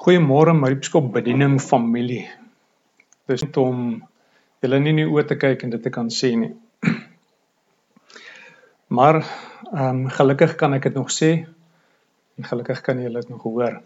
[0.00, 2.22] Goeiemôre Mariepskop bediening familie.
[3.28, 3.80] Dis net om
[4.64, 6.54] julle nie in die oë te kyk en dit te kan sê nie.
[8.96, 13.44] Maar ehm um, gelukkig kan ek dit nog sê en gelukkig kan julle dit nog
[13.44, 13.76] hoor.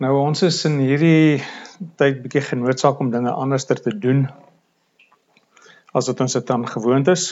[0.00, 1.42] Nou ons is in hierdie
[2.00, 4.22] tyd bietjie genoodsaak om dinge anderster te doen
[5.92, 7.26] as wat ons dit dan gewoond is.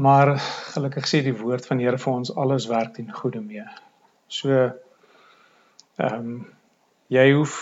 [0.00, 0.32] Maar
[0.72, 3.68] gelukkig sê die woord van die Here vir ons alles werk ten goeie mee.
[4.32, 4.72] So
[6.00, 6.34] Ehm um,
[7.12, 7.54] jy hoef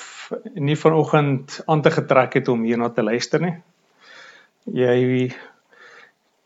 [0.55, 3.57] nie vanoggend aan te getrek het om hierna te luister nie.
[4.65, 5.33] Jy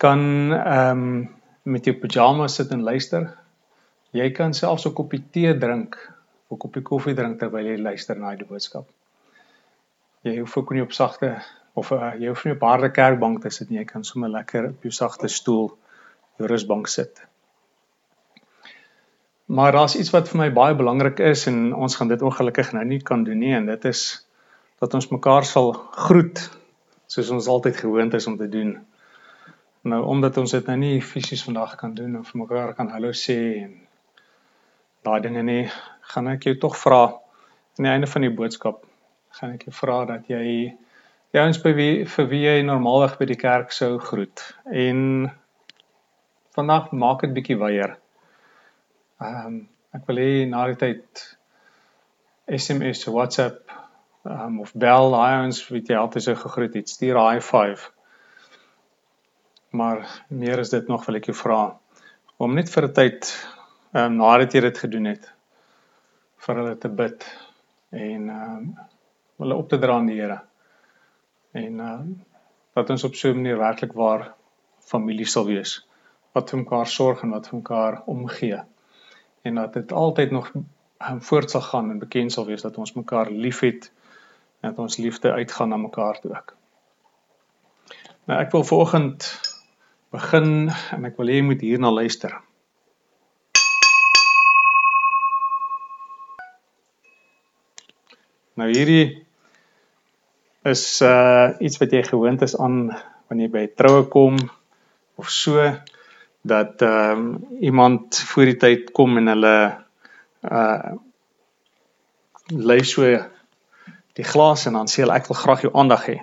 [0.01, 0.20] kan
[0.52, 1.33] ehm um,
[1.65, 3.29] met jou pyjamas sit en luister.
[4.12, 5.97] Jy kan selfs 'n koppie tee drink
[6.48, 8.88] of 'n koppie koffie drink terwyl jy luister na die boodskap.
[10.23, 11.43] Jy hoef ook nie op sagte
[11.74, 13.79] of uh, jy hoef nie op harde kerkbank te sit nie.
[13.79, 15.73] Jy kan sommer lekker op jou sagte stoel,
[16.38, 17.21] jou rusbank sit.
[19.44, 22.84] Maar daar's iets wat vir my baie belangrik is en ons gaan dit ongelukkig nou
[22.84, 24.04] nie kan doen nie en dit is
[24.80, 25.73] dat ons mekaar sal
[26.06, 26.40] groet
[27.06, 28.78] soos ons altyd gewoond is om te doen.
[29.84, 33.38] Nou omdat ons dit nou nie fisies vandag kan doen of mekaar kan hallo sê
[33.66, 33.76] en
[35.04, 35.68] daai dinge nie,
[36.01, 37.04] gaan ek jou tog vra
[37.76, 38.84] aan die einde van die boodskap
[39.34, 40.42] gaan ek jou vra dat jy
[41.34, 45.01] die ouens by wie vir wie jy normaalweg by die kerk sou groet en
[46.54, 47.96] vandag maak dit bietjie weier.
[49.23, 49.59] Ehm um,
[49.95, 51.20] ek wil hê na die tyd
[52.51, 53.70] SMS, WhatsApp
[54.26, 57.92] um, of bel ions weet jy altyd so gegroet het, stuur high five.
[59.70, 61.60] Maar meer is dit nog wil ek jou vra
[62.42, 63.30] om net vir 'n tyd
[63.95, 65.31] ehm um, nadat jy dit gedoen het
[66.47, 67.31] vir hulle te bid
[67.92, 68.69] en ehm um,
[69.38, 70.42] hulle op te dra aan die Here.
[71.54, 72.12] En ehm um,
[72.75, 74.34] dat ons op so 'n manier werklik waar
[74.91, 75.81] familie sal wees
[76.34, 78.65] wat vir mekaar sorg en wat vir mekaar omgee
[79.44, 82.92] en dat dit altyd nog um, voort sal gaan en bekend sal wees dat ons
[82.97, 83.91] mekaar liefhet
[84.60, 86.56] en dat ons liefde uitgaan na mekaar toe ook.
[88.24, 89.28] Nou ek wil vanoggend
[90.14, 92.32] begin en ek wil hê jy moet hierna luister.
[98.56, 99.26] Nou hierdie
[100.64, 102.86] is uh iets wat jy gewoond is aan
[103.28, 104.38] wanneer jy by troue kom
[105.20, 105.60] of so
[106.44, 109.56] dat ehm um, iemand voor die tyd kom en hulle
[110.44, 110.93] uh
[112.53, 113.06] lei so
[114.12, 116.19] die glas en dan sê hulle ek wil graag jou aandag hê.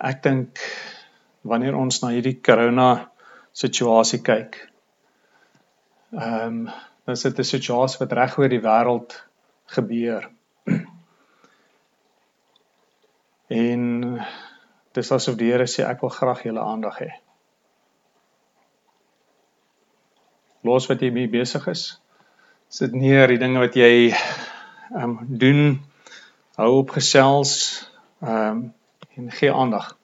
[0.00, 0.62] Ek dink
[1.44, 2.88] wanneer ons na hierdie corona
[3.52, 4.56] situasie kyk,
[6.16, 6.68] ehm um,
[7.08, 9.20] dis dit 'n situasie wat reg oor die wêreld
[9.76, 10.30] gebeur.
[13.48, 14.20] En
[14.92, 17.10] dis asof die Here sê ek wil graag julle aandag hê.
[20.66, 22.00] Los wat jy mee besig is.
[22.68, 25.62] Sit neer die dinge wat jy ehm um, doen.
[26.58, 27.54] Hou op gesels
[28.22, 28.66] ehm um,
[29.18, 29.96] en gee aandag.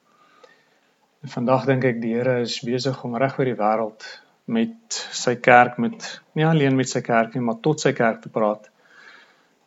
[1.23, 4.03] En vandag dink ek die Here is besig om reg oor die wêreld
[4.45, 6.03] met sy kerk met
[6.37, 8.67] nie alleen met sy kerk nie, maar tot sy kerk te praat.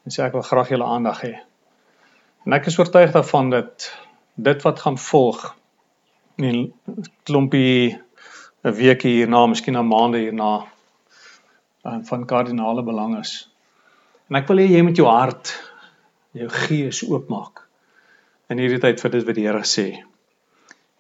[0.05, 1.33] En sê ek wil graag julle aandag hê.
[2.47, 3.89] En ek is oortuig daarvan dat
[4.39, 5.43] dit wat gaan volg
[6.39, 6.73] in
[7.27, 7.99] klompie
[8.65, 10.67] 'n week hierna, miskien 'n maand hierna,
[11.89, 13.33] uh, van kardinale belang is.
[14.29, 15.55] En ek wil hê jy moet jou hart,
[16.37, 17.65] jou gees oopmaak
[18.53, 19.87] in hierdie tyd vir dit wat die Here sê.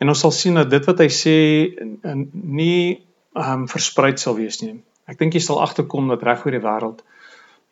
[0.00, 1.36] En ons sal sien dat dit wat hy sê
[1.84, 3.00] in, in nie
[3.36, 4.76] um, versprei sal wees nie.
[5.08, 7.04] Ek dink jy sal agterkom dat reg oor die wêreld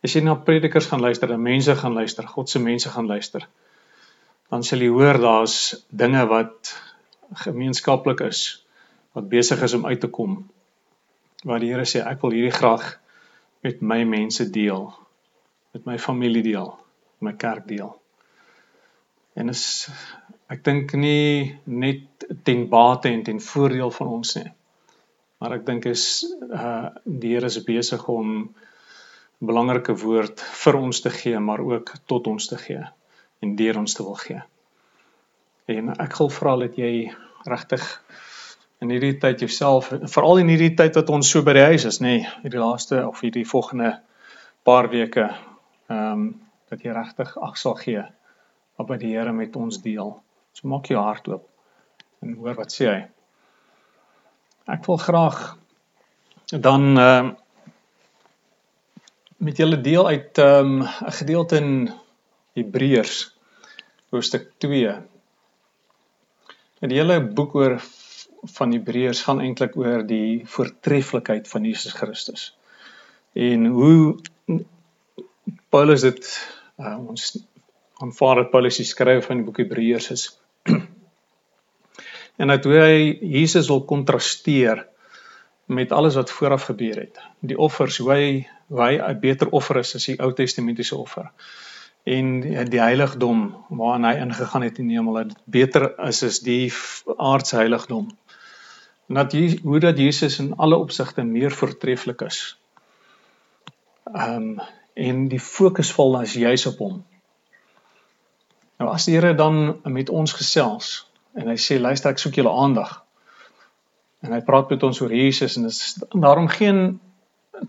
[0.04, 3.47] as jy na predikers gaan luister, en mense gaan luister, God se mense gaan luister,
[4.53, 5.56] dan sal jy hoor daar's
[5.91, 6.71] dinge wat
[7.47, 8.43] gemeenskaplik is
[9.16, 10.44] wat besig is om uit te kom
[11.43, 12.84] waar die Here sê ek wil hierdie graag
[13.66, 14.93] met my mense deel,
[15.75, 16.71] met my familie deel,
[17.19, 17.91] my kerk deel.
[19.34, 19.65] En is
[20.53, 24.47] ek dink nie net ten bate en ten voordeel van ons nie.
[25.43, 26.04] Maar ek dink is
[26.47, 31.92] uh die Here is besig om 'n belangrike woord vir ons te gee, maar ook
[32.07, 32.84] tot ons te gee
[33.42, 34.42] en deur ons te wil gee.
[35.66, 37.12] En ek wil vra dat jy
[37.45, 37.84] regtig
[38.84, 42.01] in hierdie tyd jouself veral in hierdie tyd wat ons so by die huis is
[42.05, 43.95] nê nee, hierdie laaste of hierdie volgende
[44.67, 46.27] paar weke ehm um,
[46.67, 48.01] dat jy regtig ag sal gee
[48.77, 50.09] op wat die Here met ons deel.
[50.53, 51.45] So maak jou hart oop
[52.25, 53.03] en hoor wat sê hy.
[54.75, 55.43] Ek wil graag
[56.51, 57.34] dan ehm um,
[59.47, 61.91] met julle deel uit ehm um, 'n gedeelte in
[62.57, 63.17] Hebreërs
[64.11, 64.95] hoofstuk 2.
[66.81, 67.77] En die hele boek oor
[68.47, 72.48] van Hebreërs gaan eintlik oor die voortreffelikheid van Jesus Christus.
[73.33, 74.16] En hoe
[75.69, 76.28] Paulus dit
[76.78, 77.31] uh, ons
[78.03, 80.27] aanvaar dat Paulus die skrywer van die boek Hebreërs is.
[82.41, 82.98] en dat hoe hy
[83.39, 84.87] Jesus wil kontrasteer
[85.66, 87.21] met alles wat vooraf gebeur het.
[87.41, 88.27] Die offers, hoe hy
[88.69, 91.31] hy 'n beter offer is as die Ou Testamentiese offer.
[92.04, 92.41] En
[92.71, 96.72] die heiligdom waarin hy ingegaan het in die hemel, dit beter is as die
[97.16, 98.09] aardse heiligdom.
[99.07, 102.41] En dat jy hoe dat Jesus in alle opsigte meer voortreffelik is.
[104.13, 104.61] Ehm um,
[104.97, 106.95] en die fokus val as juis op hom.
[108.81, 112.55] Nou as die Here dan met ons gesels en hy sê luister ek soek julle
[112.65, 113.03] aandag.
[114.25, 116.81] En hy praat met ons oor Jesus en dit is daarom geen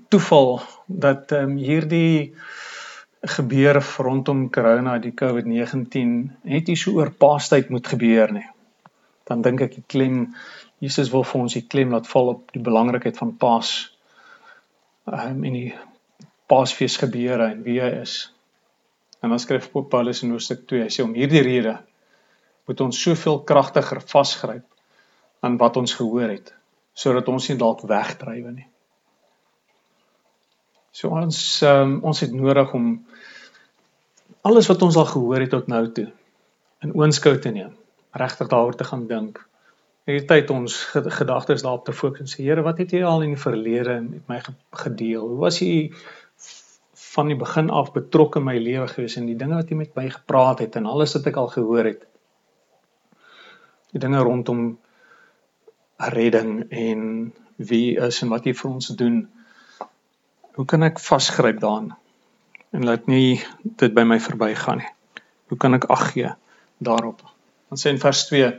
[0.08, 2.34] toeval dat ehm um, hierdie
[3.28, 6.12] gebeure rondom corona die COVID-19
[6.48, 8.46] net nie so oor paastyd moet gebeur nie.
[9.28, 10.20] Dan dink ek die klem
[10.84, 13.74] Jesus wil vir ons die klem laat val op die belangrikheid van Paas.
[15.06, 15.76] Um, en die
[16.48, 18.20] Paasfees gebeure en wie hy is.
[19.24, 21.78] En dan skryf Paulus in Hoofstuk 2, hy sê om hierdie rede
[22.68, 24.66] moet ons soveel kragtiger vasgryp
[25.46, 26.54] aan wat ons gehoor het
[26.98, 28.66] sodat ons nie dalk wegdrywe nie.
[30.98, 32.88] So ons um, ons het nodig om
[34.50, 36.08] alles wat ons al gehoor het tot nou toe
[36.82, 37.76] in oënskou te neem,
[38.18, 39.38] regtig daaroor te gaan dink.
[40.08, 42.38] Hierdie tyd ons gedagtes daarop te fokus.
[42.40, 44.38] Here, wat het jy al in die verlede met my
[44.86, 45.26] gedeel?
[45.28, 45.90] Hoe was jy
[47.18, 49.96] van die begin af betrokke in my lewe gewees en die dinge wat jy met
[49.98, 52.04] my gepraat het en alles wat ek al gehoor het.
[53.96, 54.68] Die dinge rondom
[56.14, 57.08] redding en
[57.58, 59.16] wie is en wat jy vir ons doen.
[60.58, 61.96] Hoe kan ek vasgryp daaraan
[62.76, 63.40] en laat nie
[63.82, 64.94] dit by my verbygaan nie?
[65.50, 66.36] Hoe kan ek ag gee
[66.84, 67.24] daarop?
[67.74, 68.52] Ons sê in vers 2: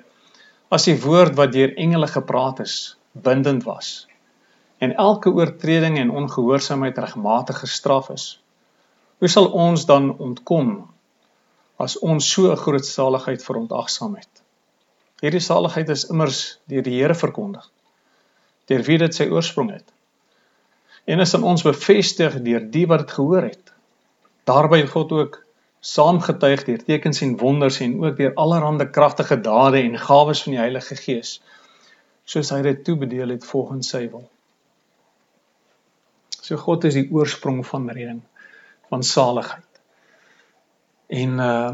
[0.71, 4.07] As die woord wat deur engele gepraat is, bindend was
[4.79, 8.27] en elke oortreding en ongehoorsaamheid regmatig gestraf is,
[9.19, 10.69] Hoe sal ons dan ontkom
[11.83, 14.43] as ons so 'n groot saligheid verontagsaam het?
[15.23, 17.67] Hierdie saligheid is immers deur die Here verkondig.
[18.71, 19.87] Deur wie dit sy oorsprong het.
[21.07, 23.73] En is aan ons bevestig deur die wat dit gehoor het.
[24.45, 25.43] Daarby God ook
[25.81, 30.61] saamgetuig deur tekens en wonders en ook deur allerlei kragtige dade en gawes van die
[30.61, 31.39] Heilige Gees
[32.29, 34.27] soos hy dit toebedeel het volgens sy wil.
[36.43, 38.21] So God is die oorsprong van redding
[38.89, 39.81] van saligheid.
[41.09, 41.71] En uh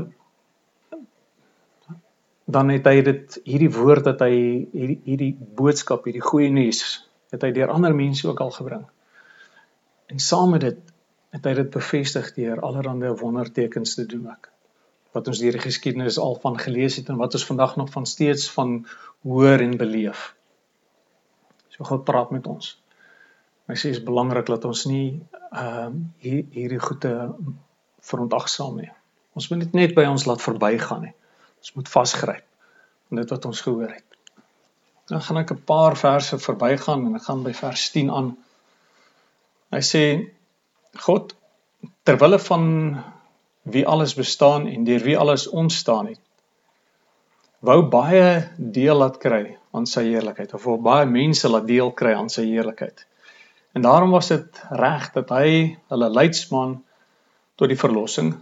[2.44, 4.34] dan het hy dit hierdie woord dat hy
[4.68, 6.82] hierdie hierdie boodskap, hierdie goeie nuus
[7.32, 8.82] het hy deur ander mense ook al gebring.
[10.12, 10.93] En saam met dit
[11.34, 14.48] het hy dit bevestig deur allerlei wondertekens te doen ook.
[15.14, 18.06] Wat ons deur die geskiedenis al van gelees het en wat ons vandag nog van
[18.06, 18.86] steeds van
[19.26, 20.34] hoor en beleef.
[21.74, 22.76] So God praat met ons.
[23.66, 25.08] Hy sê is belangrik dat ons nie
[25.54, 27.14] ehm um, hier hierdie goede
[28.04, 28.90] verontagsaam nie.
[29.34, 31.14] Ons moet dit net by ons laat verbygaan nie.
[31.62, 32.44] Ons moet vasgryp
[33.10, 34.18] aan dit wat ons gehoor het.
[35.10, 38.36] Dan gaan ek 'n paar verse verbygaan en ek gaan by vers 10 aan.
[39.72, 40.04] Hy sê
[41.00, 41.34] God
[42.02, 42.64] ter wille van
[43.62, 46.20] wie alles bestaan en deur wie alles ontstaan het
[47.64, 52.12] wou baie deel laat kry aan sy heerlikheid of wou baie mense laat deel kry
[52.14, 53.06] aan sy heerlikheid.
[53.74, 55.48] En daarom was dit reg dat hy
[55.90, 56.76] hulle leidsman
[57.58, 58.34] tot die verlossing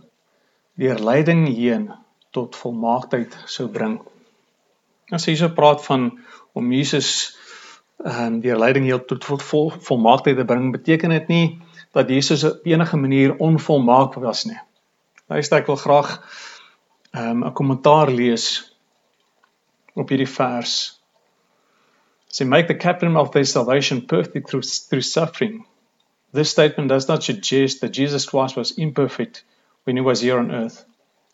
[0.80, 1.90] deur lyding heen
[2.34, 4.00] tot volmaaktheid sou bring.
[5.12, 6.10] As hy so praat van
[6.58, 7.12] om Jesus
[8.02, 11.46] ehm um, deur lyding heel tot vol, vol, volmaaktheid te bring, beteken dit nie
[11.92, 14.60] dat Jesus op enige manier onvolmaak was nie.
[15.26, 16.16] Luister, ek wil graag
[17.12, 18.46] ehm um, 'n kommentaar lees
[19.94, 21.02] op hierdie vers
[22.32, 25.66] So make the captain of their salvation perfect through, through suffering.
[26.32, 29.44] This statement does not suggest that Jesus Christ was imperfect
[29.84, 30.82] when he was here on earth.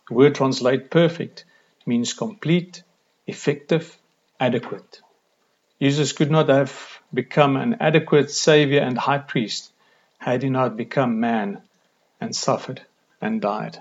[0.09, 1.45] The word translate perfect
[1.87, 2.83] means complete,
[3.29, 3.97] effective,
[4.41, 5.01] adequate.
[5.81, 9.71] Jesus could not have become an adequate savior and high priest
[10.19, 11.63] had he not become man
[12.21, 12.83] and suffered
[13.21, 13.79] and died.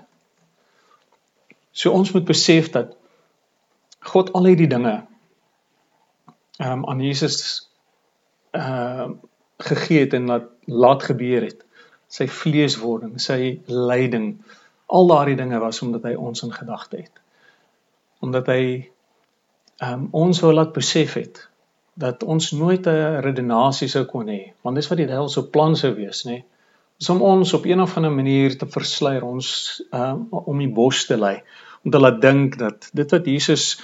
[1.72, 2.96] So ons moet besef dat
[4.00, 4.94] God al hierdie dinge
[6.58, 7.68] um, aan Jesus
[8.50, 9.10] ehm uh,
[9.58, 11.64] gegee het en laat laat gebeur het.
[12.06, 14.36] Sy vleeswording, sy lyding,
[14.86, 17.22] al daardie dinge was omdat hy ons in gedagte het.
[18.22, 18.62] Omdat hy
[19.82, 21.42] ehm um, ons wou laat besef het
[21.98, 25.76] dat ons nooit 'n redenasie sou kon hê, want dis wat die duiwel se plan
[25.76, 26.42] sou wees, nê?
[27.08, 29.48] Om ons op een of ander manier te versluier, ons
[29.92, 31.42] um, om die bos te lei,
[31.84, 33.80] om te laat dink dat dit wat Jesus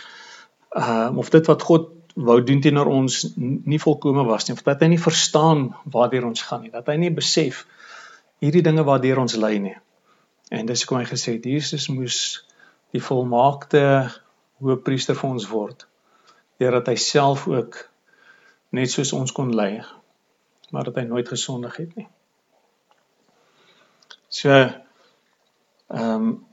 [0.77, 4.83] um, of dit wat God wou doen teenoor ons nie volkome was nie, of dat
[4.83, 7.65] hy nie verstaan waartoe ons gaan nie, dat hy nie besef
[8.39, 9.77] hierdie dinge waardeur ons ly nie.
[10.51, 12.19] En dis hoekom hy gesê het Jesus moes
[12.95, 13.83] die volmaakte
[14.63, 15.87] hoëpriester vir ons word.
[16.63, 17.81] Deurdat hy self ook
[18.71, 19.83] net soos ons kon ly,
[20.71, 22.09] maar dat hy nooit gesondig het nie.
[24.29, 24.81] So ehm
[26.01, 26.47] um,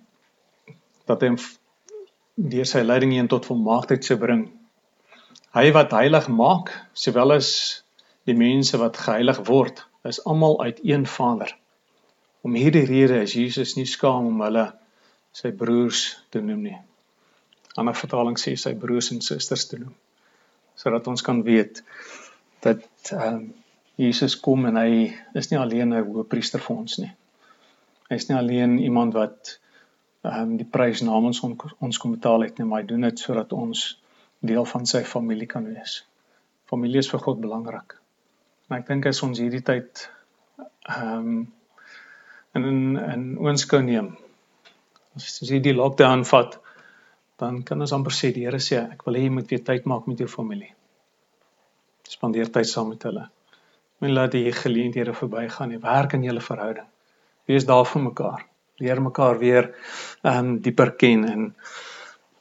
[1.09, 1.31] dat hy
[2.35, 4.45] deur sy lyding heen tot volmaaktheid sou bring.
[5.51, 7.49] Hy wat heilig maak, sowel as
[8.29, 11.51] die mense wat geheilig word, is almal uit een Vader.
[12.41, 14.69] Om hierdie rede is Jesus nie skaam om hulle
[15.35, 16.77] sy broers te noem nie.
[17.79, 19.93] Ander vertaling sê sy broers en susters te noem.
[20.81, 21.83] Sodat ons kan weet
[22.65, 23.49] dat ehm um,
[24.01, 27.11] Jesus kom en hy is nie alleen 'n hoëpriester vir ons nie.
[28.09, 29.59] Hy is nie alleen iemand wat
[30.23, 33.19] ehm um, die prys namens on, ons kom betaal het nie, maar hy doen dit
[33.19, 33.83] sodat ons
[34.39, 36.05] deel van sy familie kan wees.
[36.65, 37.97] Familie is vir God belangrik.
[38.67, 40.09] Maar ek dink as ons hierdie tyd
[40.89, 41.53] ehm um,
[42.55, 44.15] in in oënskou neem.
[45.15, 46.60] As jy die lockdown vat,
[47.41, 49.87] dan kan ons amper sê die Here sê ek wil hê jy moet weer tyd
[49.89, 50.71] maak met jou familie.
[52.11, 53.27] Spandeer tyd saam met hulle.
[54.01, 55.81] Moenie laat die geleenthede verbygaan nie.
[55.81, 56.87] Werk in julle verhouding.
[57.49, 58.45] Wees daar vir mekaar.
[58.81, 59.69] Leer mekaar weer
[60.21, 61.47] ehm um, dieper ken en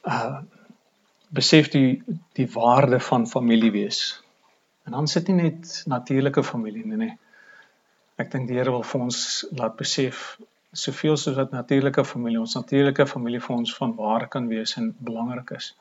[0.09, 0.41] uh
[1.31, 2.03] besef die
[2.35, 4.01] die waarde van familie wees.
[4.85, 7.19] En dan sit nie net natuurlike familie nie, nee.
[8.19, 9.21] Ek dink die Here wil vir ons
[9.57, 10.41] laat besef
[10.73, 14.93] soveel soos wat natuurlike familie, ons natuurlike familie vir ons van waar kan wees en
[14.99, 15.73] belangrik is.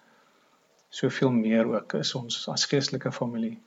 [0.89, 3.59] Soveel meer ook is ons as geestelike familie.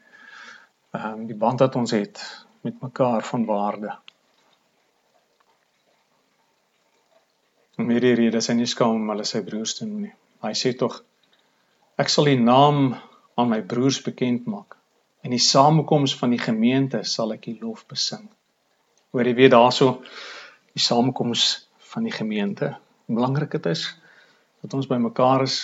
[0.92, 2.22] Ehm um, die band wat ons het
[2.62, 3.94] met mekaar van waarde.
[7.78, 10.12] Hierdie rede is hy nie skaam om hulle sy broers te noem nie.
[10.42, 11.00] Hy sê tog
[12.02, 12.94] ek sal die naam
[13.38, 14.76] aan my broers bekend maak.
[15.22, 18.26] In die samekoms van die gemeente sal ek die lof besing.
[19.14, 20.00] Hoor jy weet daarso
[20.72, 22.72] die samekoms van die gemeente.
[23.06, 23.86] Hoe belangrik dit is
[24.62, 25.56] dat ons bymekaar is,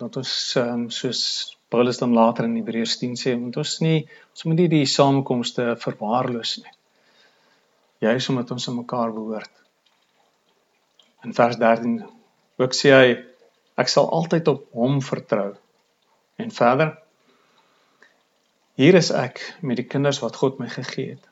[0.00, 1.22] dat ons um, soos
[1.70, 3.98] Paulus dan later in Hebreërs 10 sê, moet ons nie
[4.32, 6.72] ons moet nie die samekomste verwaarloos nie.
[8.00, 9.52] Juist omdat ons aan mekaar behoort.
[11.28, 12.00] In vers 13
[12.60, 13.12] ook sê hy
[13.80, 15.52] ek sal altyd op hom vertrou.
[16.40, 16.96] En verder
[18.80, 21.29] Hier is ek met die kinders wat God my gegee het.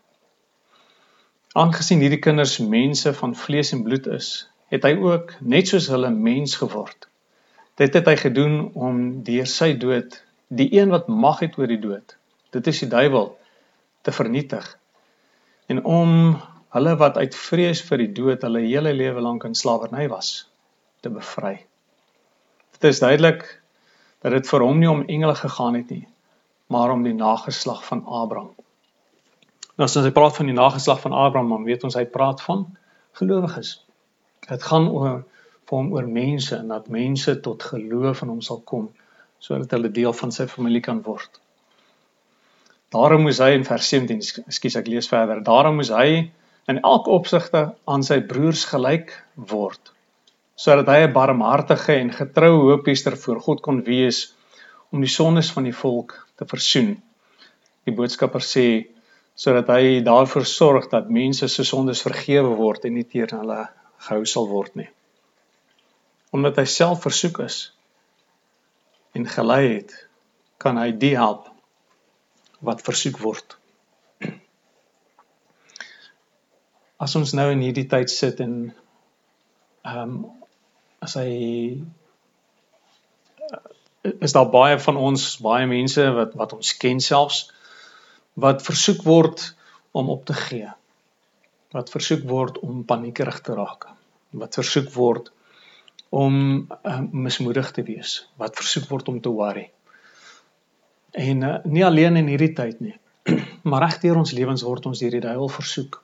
[1.59, 4.27] Aangesien hierdie kinders mense van vlees en bloed is,
[4.71, 7.09] het hy ook net soos hulle mens geword.
[7.81, 10.21] Dit het hy gedoen om deur sy dood
[10.61, 12.15] die een wat mag het oor die dood,
[12.55, 13.33] dit is die duiwel,
[14.07, 14.69] te vernietig.
[15.67, 16.12] En om
[16.77, 20.31] hulle wat uit vrees vir die dood hulle hele lewe lank in slawerny was,
[21.03, 21.57] te bevry.
[22.79, 23.43] Dit is duidelik
[24.23, 26.07] dat dit vir hom nie om engele gegaan het nie,
[26.71, 28.55] maar om die nageslag van Abraham.
[29.79, 32.65] Nou as hy praat van die nageslag van Abraham, dan weet ons hy praat van
[33.21, 33.77] gelowiges.
[34.49, 35.21] Dit gaan oor
[35.69, 38.89] vir hom oor mense en dat mense tot geloof in hom sal kom
[39.39, 41.39] sodat hulle deel van sy familie kan word.
[42.91, 44.19] Daarom moes hy in vers 17,
[44.49, 45.45] ekskuus ek lees verder.
[45.47, 46.33] Daarom moes hy
[46.73, 49.15] in elke opsigte aan sy broers gelyk
[49.53, 49.95] word
[50.59, 54.35] sodat hy 'n barmhartige en getroue hoofpriester voor God kon wees
[54.91, 56.97] om die sondes van die volk te versoen.
[57.87, 58.67] Die boodskapper sê
[59.38, 63.61] sodat hy daarvoor sorg dat mense se sondes vergewe word en nie teen hulle
[64.07, 64.88] gehou sal word nie.
[66.35, 67.59] Omdat hy self versoek is
[69.14, 69.95] en gelei het,
[70.59, 71.47] kan hy die help
[72.66, 73.54] wat versoek word.
[77.07, 78.59] As ons nou in hierdie tyd sit en
[79.87, 80.18] ehm um,
[80.99, 81.30] as hy
[84.18, 87.45] is daar baie van ons, baie mense wat wat ons ken selfs
[88.38, 89.54] wat versoek word
[89.90, 90.68] om op te gee.
[91.75, 93.88] Wat versoek word om paniekerig te raak.
[94.30, 95.33] Wat versoek word
[96.14, 96.35] om
[96.71, 98.21] uh, mismoedig te wees.
[98.40, 99.66] Wat versoek word om te worry.
[101.18, 102.95] En uh, nie alleen in hierdie tyd nie,
[103.68, 106.02] maar regdeur ons lewens word ons deur die duiwel versoek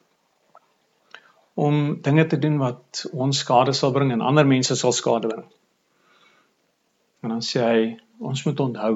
[1.55, 5.45] om dinge te doen wat ons skade sal bring en ander mense sal skade bring.
[7.23, 7.85] En dan sê hy,
[8.19, 8.95] ons moet onthou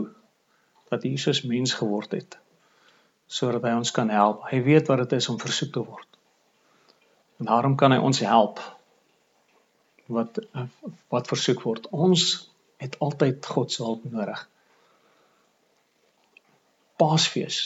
[0.90, 2.34] dat Jesus mens geword het
[3.28, 4.46] sodat hy ons kan help.
[4.48, 6.08] Hy weet wat dit is om versoek te word.
[7.38, 8.60] En daarom kan hy ons help
[10.08, 10.40] wat
[11.12, 11.90] wat versoek word.
[11.92, 12.48] Ons
[12.80, 14.40] het altyd God se hulp nodig.
[16.98, 17.60] Paasfees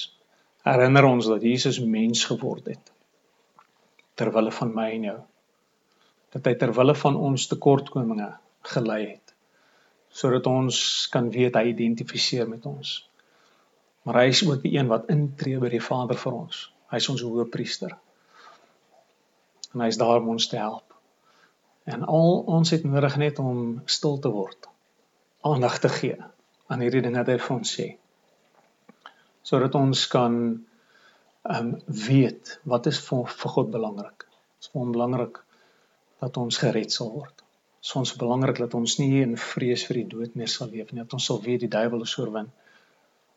[0.66, 2.90] herinner ons dat Jesus mens geword het
[4.18, 5.20] ter wille van my en jou.
[6.34, 8.32] Dat hy ter wille van ons tekortkominge
[8.74, 9.20] gelei het
[10.12, 10.76] sodat ons
[11.08, 12.98] kan weet hy identifiseer met ons
[14.02, 16.64] Maar hy is ook die een wat intree by die Vader vir ons.
[16.90, 17.94] Hy is ons hoëpriester.
[19.72, 20.96] En hy is daar om ons te help.
[21.84, 24.68] En al ons het nodig net om stil te word.
[25.40, 26.18] Aandag te gee
[26.66, 27.88] aan hierdie dinge wat hy vir ons sê.
[29.42, 30.36] Sodat ons kan
[31.42, 34.26] ehm um, weet wat is vir, vir God belangrik.
[34.28, 35.40] Dit is vir hom belangrik
[36.22, 37.34] dat ons gered sal word.
[37.34, 40.92] Dit is ons belangrik dat ons nie in vrees vir die dood meer sal leef
[40.92, 41.02] nie.
[41.02, 42.52] Dat ons sal weet die duiwel is oorwin.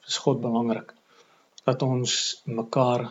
[0.08, 0.94] Is God belangrik
[1.66, 3.08] dat ons mekaar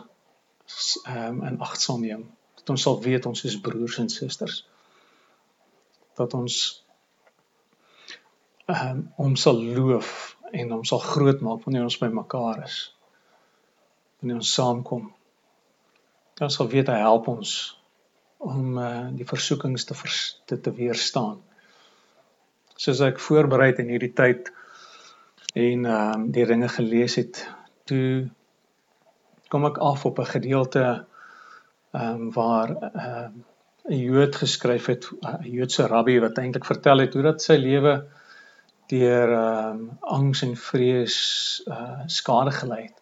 [1.05, 2.23] ehm um, in ag sal neem.
[2.55, 4.63] Dat ons sal weet ons is broers en susters
[6.15, 6.57] dat ons
[8.65, 10.11] ehm um, hom sal loof
[10.51, 12.77] en hom sal groot maak wanneer ons by mekaar is.
[14.19, 15.09] Wanneer ons saamkom.
[16.39, 17.51] Dan sal weet hy help ons
[18.45, 21.37] om uh, die versoekings te vers, te, te weerstaan.
[22.75, 24.51] Soos ek voorberei het in hierdie tyd
[25.55, 27.45] en ehm um, die dinge gelees het,
[27.87, 28.27] toe
[29.47, 30.83] kom ek af op 'n gedeelte
[31.91, 33.43] ehm um, waar ehm um,
[33.87, 37.93] 'n Jood geskryf het, 'n Joodse rabbi wat eintlik vertel het hoe dat sy lewe
[38.87, 41.17] deur ehm um, angs en vrees
[41.67, 42.99] uh skade gelei het.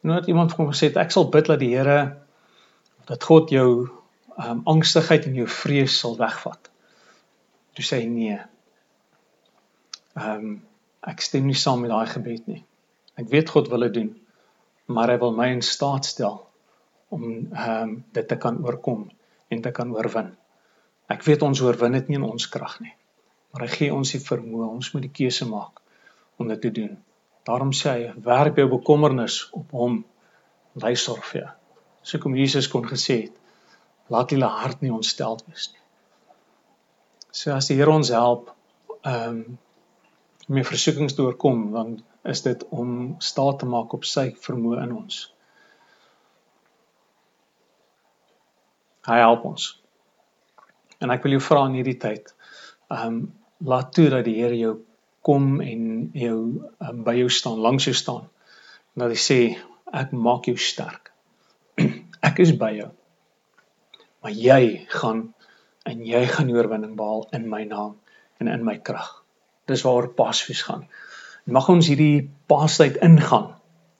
[0.00, 2.16] Nou het iemand vir hom gesê ek sal bid dat die Here
[3.04, 3.88] dat God jou
[4.38, 6.70] ehm um, angstigheid en jou vrees sal wegvat.
[7.74, 8.40] Toe sê hy nee.
[10.14, 10.56] Ehm um,
[11.06, 12.62] ek stem nie saam met daai gebed nie.
[13.16, 14.10] Ek weet God wil dit doen,
[14.92, 16.42] maar hy wil my in staat stel
[17.14, 19.06] om ehm um, dit te kan oorkom
[19.48, 20.32] en te kan oorwin.
[21.08, 22.94] Ek weet ons oorwin dit nie in ons krag nie.
[23.52, 25.80] Maar hy gee ons die vermoë, ons moet die keuse maak
[26.36, 26.96] om dit te doen.
[27.46, 30.00] Daarom sê hy, werp jou bekommernis op hom,
[30.74, 31.52] want hy sorg vir jou.
[32.02, 33.38] So kom Jesus kon gesê het,
[34.12, 35.82] laat julle hart nie ontstel wees nie.
[37.30, 38.50] So as die Here ons help,
[39.02, 39.62] ehm um,
[40.46, 44.84] om die versoekings te oorkom, dan is dit om staat te maak op sy vermoë
[44.84, 45.22] in ons.
[49.06, 49.66] Hy help ons.
[51.02, 52.32] En ek wil jou vra in hierdie tyd,
[52.90, 53.26] ehm um,
[53.64, 54.74] laat toe dat die Here jou
[55.24, 56.38] kom en jou
[56.84, 58.26] um, by jou staan, langs jou staan.
[58.94, 59.38] En dat hy sê
[59.96, 61.08] ek maak jou sterk.
[62.28, 62.90] ek is by jou.
[64.20, 64.60] Maar jy
[64.92, 65.22] gaan
[65.88, 67.96] en jy gaan oorwinning behaal in my naam
[68.42, 69.25] en in my krag.
[69.66, 70.86] Dis waaroor Pasfees gaan.
[71.44, 73.52] Mag ons hierdie Paastyd ingaan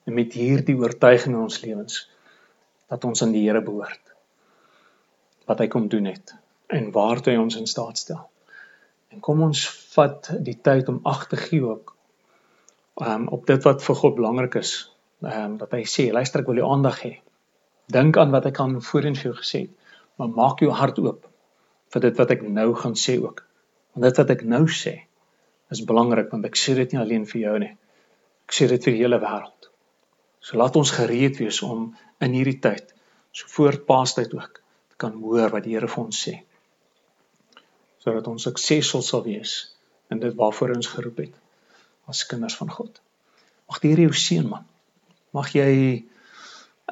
[0.07, 2.05] en met hierdie oortuiging in ons lewens
[2.91, 4.03] dat ons aan die Here behoort
[5.47, 6.35] wat hy kom doen het
[6.75, 8.25] en waartoe hy ons in staat stel.
[9.15, 9.61] En kom ons
[9.95, 11.95] vat die tyd om ag te gee ook
[13.01, 14.75] um, op dit wat vir God belangrik is.
[15.23, 17.13] Ehm um, dat hy sê, luister ek wil jou aandag hê.
[17.93, 21.27] Dink aan wat ek aan voorheen vir jou gesê het, maar maak jou hart oop
[21.95, 23.45] vir dit wat ek nou gaan sê ook.
[23.95, 24.97] Want dit wat ek nou sê
[25.75, 27.73] is belangrik want ek sê dit nie alleen vir jou nie.
[28.47, 29.71] Ek sê dit vir die hele wêreld.
[30.41, 31.89] So laat ons gereed wees om
[32.23, 32.93] in hierdie tyd,
[33.35, 34.61] so voor Paastyd ook,
[34.97, 36.37] kan hoor wat die Here vir ons sê.
[38.01, 39.57] Sodat ons suksesvol sal wees
[40.15, 41.35] in dit waarvoor ons geroep het
[42.07, 43.01] as kinders van God.
[43.67, 44.65] Mag die Here jou seën man.
[45.35, 46.07] Mag jy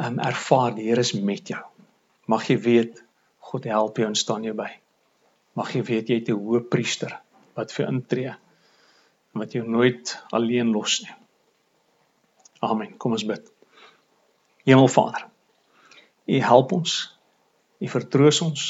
[0.03, 1.63] um, ervaar die Here is met jou.
[2.27, 2.99] Mag jy weet
[3.45, 4.73] God help jou en staan jou by.
[5.55, 7.15] Mag jy weet jy het 'n hoë priester
[7.55, 8.35] wat vir intree
[9.35, 11.15] wat jou nooit alleen los nie.
[12.65, 12.97] Amen.
[12.97, 13.51] Kom ons bid.
[14.65, 15.27] Hemelvader,
[16.25, 16.95] U help ons
[17.83, 18.63] U vertroos ons.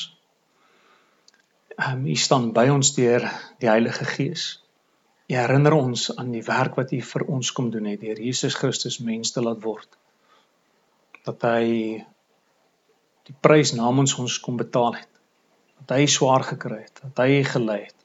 [1.77, 3.27] Ehm U staan by ons deur
[3.63, 4.47] die Heilige Gees.
[5.31, 8.57] U herinner ons aan die werk wat U vir ons kom doen het deur Jesus
[8.59, 9.89] Christus mens te laat word.
[11.25, 11.67] Dat hy
[13.25, 15.11] die prys namens ons kom betaal het.
[15.85, 18.04] Dat hy swaar gekry het, dat hy gelei het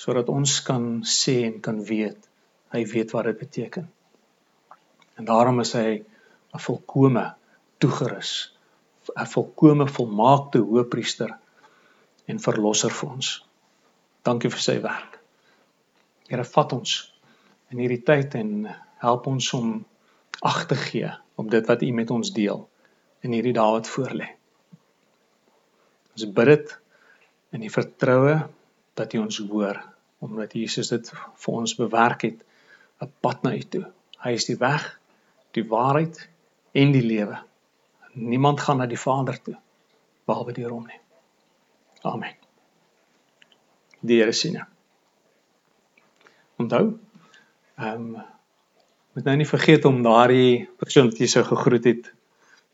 [0.00, 2.28] sodat ons kan sê en kan weet
[2.72, 3.88] hy weet wat dit beteken.
[5.18, 6.04] En daarom is hy
[6.54, 7.26] 'n volkome
[7.78, 8.32] toegerus
[9.16, 11.32] 'n volkomme volmaakte hoëpriester
[12.30, 13.30] en verlosser vir ons.
[14.22, 15.18] Dankie vir sy werk.
[16.28, 16.96] Here vat ons
[17.72, 18.68] in hierdie tyd en
[19.02, 19.84] help ons om
[20.46, 21.10] ag te gee
[21.40, 22.68] op dit wat U met ons deel
[23.26, 24.28] in hierdie dae wat voorlê.
[26.14, 26.76] Ons bid dit
[27.56, 28.36] in die vertroue
[28.94, 29.80] dat U ons hoor
[30.20, 32.44] omdat Jesus dit vir ons bewerk het
[33.00, 33.86] 'n pad na U toe.
[34.20, 35.00] Hy is die weg,
[35.56, 36.28] die waarheid
[36.72, 37.38] en die lewe.
[38.12, 39.56] Niemand gaan na die Vader toe
[40.26, 41.00] behalwe deur hom nie.
[42.02, 42.34] Amen.
[44.00, 44.66] Die Here sien jou.
[46.56, 46.98] Onthou,
[47.76, 48.22] ehm um,
[49.12, 52.12] moet nou nie vergeet om daardie persoon wat jy sou gegroet het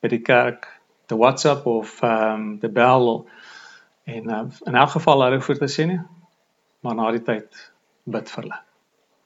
[0.04, 0.66] by die kerk
[1.08, 3.26] te WhatsApp of ehm um, te bel
[4.04, 6.00] en uh, in elk geval hulle voor te sien nie.
[6.86, 7.56] Maar na die tyd
[8.14, 8.58] bid vir hulle.